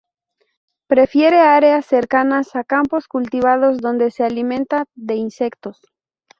Prefiere 0.87 1.37
áreas 1.41 1.85
cercanas 1.85 2.55
a 2.55 2.63
campos 2.63 3.07
cultivados, 3.07 3.77
donde 3.77 4.09
se 4.09 4.23
alimenta 4.23 4.85
de 4.95 5.13
insectos. 5.13 5.77